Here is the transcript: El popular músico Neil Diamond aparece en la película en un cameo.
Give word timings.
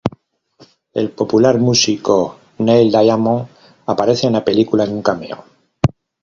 El 0.95 1.11
popular 1.11 1.59
músico 1.59 2.37
Neil 2.57 2.91
Diamond 2.91 3.47
aparece 3.85 4.25
en 4.25 4.33
la 4.33 4.43
película 4.43 4.83
en 4.85 4.93
un 4.95 5.03
cameo. 5.03 5.45